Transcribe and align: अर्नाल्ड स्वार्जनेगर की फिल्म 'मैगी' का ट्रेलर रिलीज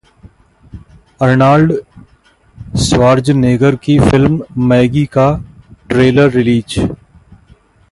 अर्नाल्ड 1.21 1.73
स्वार्जनेगर 2.77 3.75
की 3.75 3.99
फिल्म 3.99 4.43
'मैगी' 4.57 5.05
का 5.05 5.29
ट्रेलर 5.89 6.29
रिलीज 6.29 6.79